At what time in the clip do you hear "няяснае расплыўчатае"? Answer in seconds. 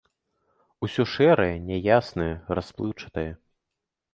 1.67-3.31